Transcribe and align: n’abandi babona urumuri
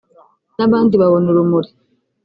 n’abandi 0.57 0.93
babona 1.01 1.27
urumuri 1.29 1.69